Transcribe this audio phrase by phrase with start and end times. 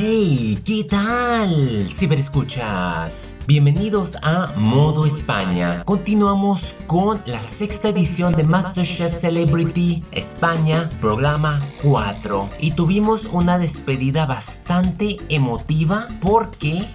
[0.00, 1.88] Hey, ¿qué tal?
[1.88, 3.36] Ciberescuchas.
[3.48, 5.82] Bienvenidos a Modo España.
[5.84, 12.48] Continuamos con la sexta edición de MasterChef Celebrity España, programa 4.
[12.60, 16.86] Y tuvimos una despedida bastante emotiva porque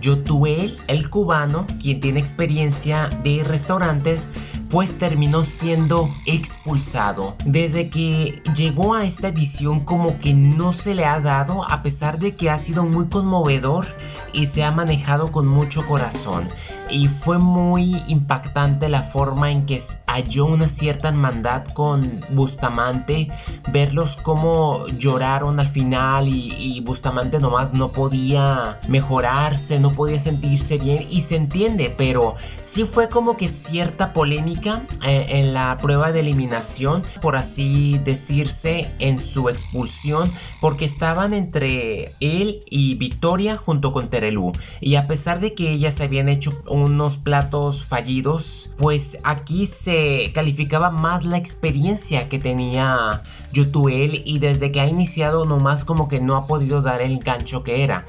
[0.00, 4.28] Yotuel, el cubano, quien tiene experiencia de restaurantes,
[4.74, 7.36] pues terminó siendo expulsado.
[7.44, 12.18] Desde que llegó a esta edición como que no se le ha dado a pesar
[12.18, 13.86] de que ha sido muy conmovedor
[14.32, 16.48] y se ha manejado con mucho corazón.
[16.90, 23.30] Y fue muy impactante la forma en que halló una cierta hermandad con Bustamante,
[23.70, 31.06] verlos como lloraron al final y, Bustamante nomás no podía mejorarse, no podía sentirse bien
[31.08, 36.20] y se entiende, pero sí fue como que cierta polémica eh, en la prueba de
[36.20, 44.08] eliminación, por así decirse, en su expulsión, porque estaban entre él y Victoria junto con
[44.08, 44.52] Terelu.
[44.80, 50.90] Y a pesar de que ellas habían hecho unos platos fallidos, pues aquí se calificaba
[50.90, 56.36] más la experiencia que tenía Yutuel y desde que ha iniciado nomás como que no
[56.36, 58.06] ha podido dar el gancho que era.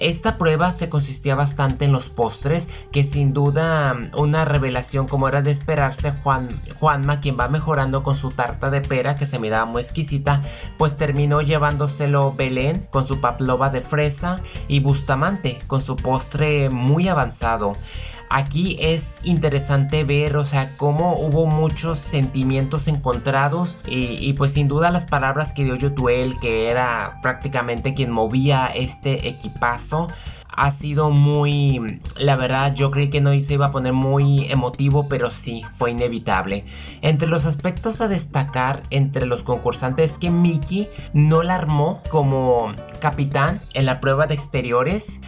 [0.00, 5.42] Esta prueba se consistía bastante en los postres, que sin duda una revelación como era
[5.42, 9.64] de esperarse, Juan, Juanma, quien va mejorando con su tarta de pera que se miraba
[9.64, 10.42] muy exquisita,
[10.78, 17.08] pues terminó llevándoselo Belén con su paplova de fresa y Bustamante con su postre muy
[17.08, 17.76] avanzado.
[18.30, 24.90] Aquí es interesante ver, o sea, cómo hubo muchos sentimientos encontrados y, pues sin duda
[24.90, 30.08] las palabras que dio Yotuel, que era prácticamente quien movía este equipazo,
[30.58, 35.08] ha sido muy, la verdad yo creí que no se iba a poner muy emotivo,
[35.08, 36.64] pero sí, fue inevitable.
[37.00, 42.72] Entre los aspectos a destacar entre los concursantes es que Mickey no la armó como
[43.00, 45.20] capitán en la prueba de exteriores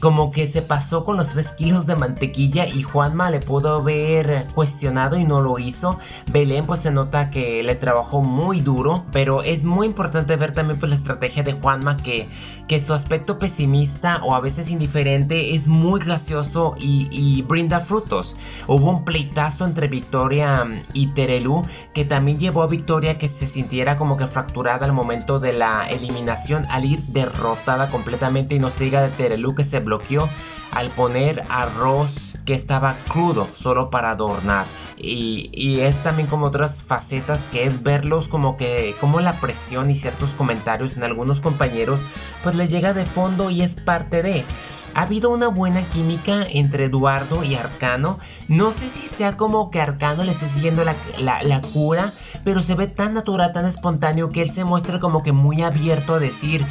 [0.00, 4.46] como que se pasó con los 3 kilos de mantequilla y Juanma le pudo haber
[4.54, 5.98] cuestionado y no lo hizo.
[6.30, 10.78] Belén pues se nota que le trabajó muy duro, pero es muy importante ver también
[10.78, 12.28] pues la estrategia de Juanma que,
[12.68, 18.36] que su aspecto pesimista o a veces indiferente es muy gracioso y, y brinda frutos.
[18.66, 21.64] Hubo un pleitazo entre Victoria y Terelu
[21.94, 25.88] que también llevó a Victoria que se sintiera como que fracturada al momento de la
[25.88, 30.28] eliminación al ir derrotada completamente y no se diga de Terelu que se bloqueó
[30.70, 34.66] al poner arroz que estaba crudo solo para adornar.
[35.02, 39.94] Y, es también como otras facetas que es verlos como que como la presión y
[39.94, 42.02] ciertos comentarios en algunos compañeros
[42.42, 44.44] pues le llega de fondo y es parte de...
[44.94, 48.18] Ha habido una buena química entre Eduardo y Arcano.
[48.48, 52.12] No sé si sea como que Arcano le esté siguiendo la, la, cura,
[52.44, 56.14] pero se ve tan natural, tan espontáneo que él se muestra como que muy abierto
[56.14, 56.66] a decir,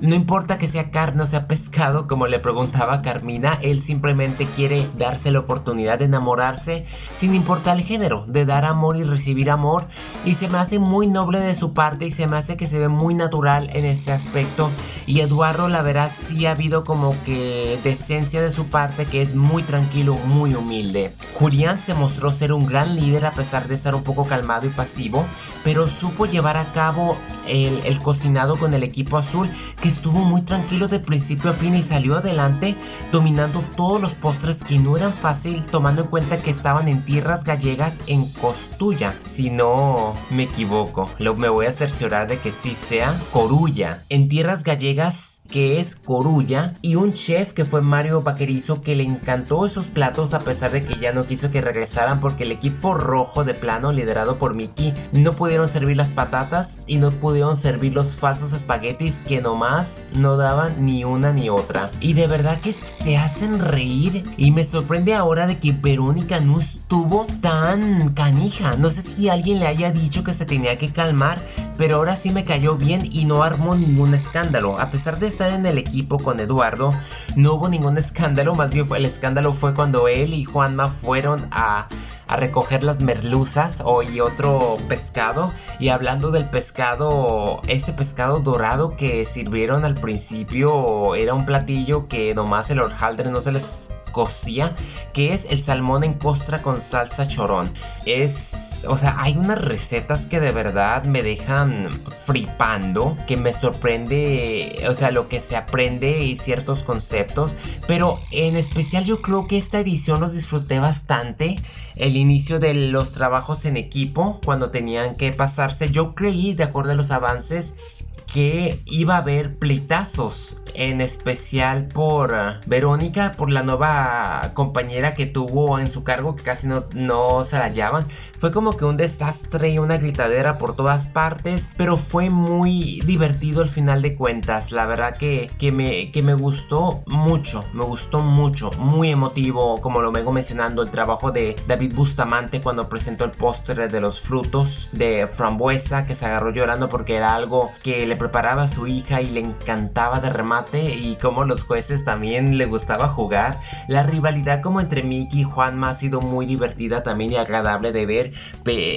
[0.00, 4.88] no importa que sea carne o sea pescado, como le preguntaba Carmina, él simplemente quiere
[4.96, 9.86] darse la oportunidad de enamorarse sin importar el género, de dar amor y recibir amor.
[10.24, 12.78] Y se me hace muy noble de su parte y se me hace que se
[12.78, 14.70] ve muy natural en ese aspecto.
[15.06, 19.34] Y Eduardo, la verdad, sí ha habido como que decencia de su parte, que es
[19.34, 21.14] muy tranquilo, muy humilde.
[21.34, 24.70] Julián se mostró ser un gran líder a pesar de estar un poco calmado y
[24.70, 25.26] pasivo,
[25.64, 29.50] pero supo llevar a cabo el, cocinado con el equipo azul
[29.90, 32.76] estuvo muy tranquilo de principio a fin y salió adelante
[33.12, 37.44] dominando todos los postres que no eran fácil tomando en cuenta que estaban en tierras
[37.44, 39.14] gallegas en Costulla.
[39.24, 44.04] Si no me equivoco, lo, me voy a cerciorar de que sí sea Corulla.
[44.08, 49.02] En tierras gallegas que es Corulla y un chef que fue Mario Vaquerizo que le
[49.02, 52.94] encantó esos platos a pesar de que ya no quiso que regresaran porque el equipo
[52.94, 57.94] rojo de plano liderado por Mickey no pudieron servir las patatas y no pudieron servir
[57.94, 59.79] los falsos espaguetis que nomás
[60.12, 61.90] no daban ni una ni otra.
[62.00, 62.74] Y de verdad que
[63.04, 64.22] te hacen reír.
[64.36, 68.76] Y me sorprende ahora de que Verónica no estuvo tan canija.
[68.76, 71.44] No sé si alguien le haya dicho que se tenía que calmar,
[71.76, 74.78] pero ahora sí me cayó bien y no armó ningún escándalo.
[74.78, 76.94] A pesar de estar en el equipo con Eduardo,
[77.36, 78.54] no hubo ningún escándalo.
[78.54, 81.88] Más bien fue el escándalo fue cuando él y Juanma fueron a
[82.30, 85.52] a recoger las merluzas o y otro pescado.
[85.80, 92.32] Y hablando del pescado, ese pescado dorado que sirvieron al principio era un platillo que
[92.32, 94.76] nomás el hojaldre no se les cocía,
[95.12, 97.72] que es el salmón en costra con salsa chorón.
[98.06, 101.88] Es, o sea, hay unas recetas que de verdad me dejan
[102.26, 107.56] fripando, que me sorprende, o sea, lo que se aprende y ciertos conceptos,
[107.88, 111.60] pero en especial yo creo que esta edición lo disfruté bastante
[111.96, 115.90] el inicio de los trabajos en equipo cuando tenían que pasarse.
[115.90, 122.32] Yo creí, de acuerdo a los avances, que iba a haber pleitazos, en especial por
[122.32, 127.44] eh, Verónica, por la nueva compañera que tuvo en su cargo, que casi no, no
[127.44, 128.06] se la hallaban.
[128.08, 133.60] Fue como que un desastre y una gritadera por todas partes, pero fue muy divertido
[133.60, 134.72] al final de cuentas.
[134.72, 140.00] La verdad que, que, me, que me gustó mucho, me gustó mucho, muy emotivo, como
[140.00, 144.88] lo vengo mencionando, el trabajo de David Bustamante cuando presentó el póster de los frutos
[144.92, 149.20] de frambuesa, que se agarró llorando porque era algo que le preparaba a su hija
[149.20, 153.58] y le encantaba de remate y como los jueces también le gustaba jugar.
[153.88, 158.06] La rivalidad como entre Mickey y Juanma ha sido muy divertida también y agradable de
[158.06, 158.32] ver.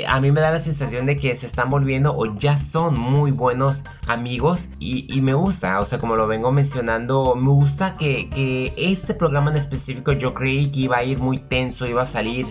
[0.08, 3.32] A mí me da la sensación de que se están volviendo o ya son muy
[3.32, 9.14] buenos amigos y, me gusta, o sea, como lo vengo mencionando, me gusta que, este
[9.14, 12.46] programa en específico yo creí que iba a ir muy tenso, iba a salir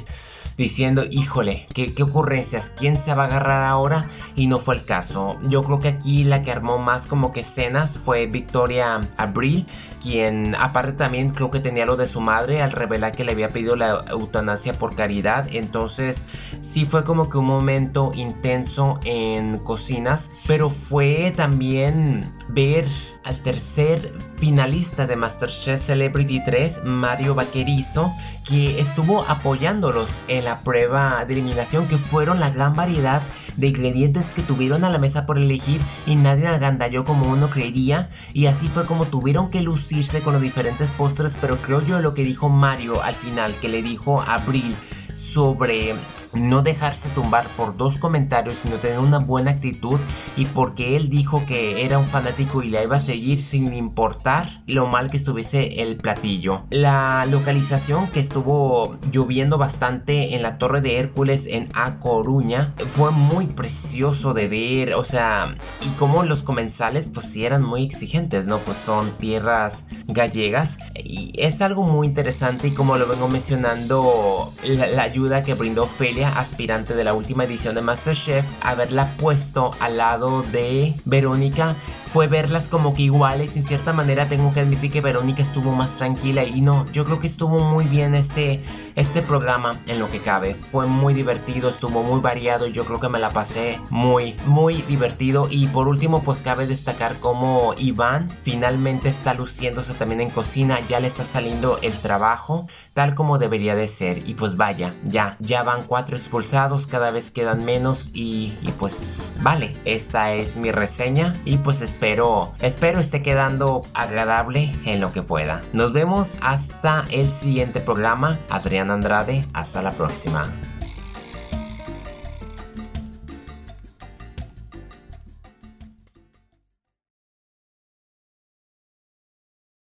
[0.57, 2.75] diciendo, híjole, ¿qué, qué ocurrencias?
[2.77, 4.09] ¿Quién se va a agarrar ahora?
[4.37, 5.37] Y no fue el caso.
[5.49, 9.67] Yo creo que aquí la que armó más como que escenas fue Victoria Abril,
[10.01, 13.51] quien aparte también creo que tenía lo de su madre al revelar que le había
[13.51, 15.49] pedido la eutanasia por caridad.
[15.53, 16.25] Entonces
[16.61, 22.87] sí fue como que un momento intenso en cocinas, pero fue también ver
[23.25, 28.13] al tercer finalista de MasterChef Celebrity 3, Mario Vaquerizo,
[28.47, 33.23] que estuvo apoyándolos en la prueba de eliminación, que fueron la gran variedad
[33.57, 38.11] de ingredientes que tuvieron a la mesa por elegir y nadie agandalló como uno creería.
[38.33, 42.15] Y así fue como tuvieron que lucirse con los diferentes postres pero creo yo lo
[42.15, 44.77] que dijo Mario al final que le dijo a Abril
[45.15, 45.95] sobre
[46.35, 50.01] no dejarse tumbar por dos comentarios, sino tener una buena actitud
[50.37, 54.63] y porque él dijo que era un fanático y la iba a seguir sin importar
[54.67, 56.65] lo mal que estuviese el platillo.
[56.71, 63.11] La localización que estuvo lloviendo bastante en la Torre de Hércules en A Coruña fue
[63.11, 68.47] muy precioso de ver, o sea, y como los comensales pues sí eran muy exigentes,
[68.47, 68.61] ¿no?
[68.61, 70.79] Pues son tierras gallegas.
[70.97, 76.29] Y es algo muy interesante y como lo vengo mencionando, la, ayuda que brindó Felia,
[76.39, 81.77] aspirante de la última edición de MasterChef, haberla puesto al lado de Verónica
[82.13, 83.57] fue verlas como que iguales.
[83.57, 87.19] En cierta manera tengo que admitir que Verónica estuvo más tranquila y no, yo creo
[87.21, 88.63] que estuvo muy bien este,
[88.97, 90.55] este programa en lo que cabe.
[90.55, 95.49] Fue muy divertido, estuvo muy variado yo creo que me la pasé muy, muy divertido.
[95.51, 101.01] Y por último, pues cabe destacar cómo Iván finalmente está luciéndose también en cocina, ya
[101.01, 104.29] le está saliendo el trabajo tal como debería de ser.
[104.29, 109.33] Y pues vaya, ya, ya van cuatro expulsados, cada vez quedan menos y, y pues
[109.41, 115.13] vale, esta es mi reseña y pues espero espero, espero esté quedando agradable en lo
[115.13, 115.63] que pueda.
[115.73, 118.41] Nos vemos hasta el siguiente programa.
[118.51, 120.51] Adrián Andrade, hasta la próxima.